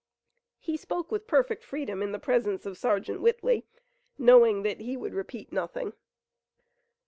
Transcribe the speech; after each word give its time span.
He 0.57 0.77
spoke 0.77 1.11
with 1.11 1.27
perfect 1.27 1.63
freedom 1.63 2.01
in 2.01 2.11
the 2.11 2.17
presence 2.17 2.65
of 2.65 2.75
Sergeant 2.75 3.21
Whitley, 3.21 3.67
knowing 4.17 4.63
that 4.63 4.79
he 4.81 4.97
would 4.97 5.13
repeat 5.13 5.53
nothing. 5.53 5.93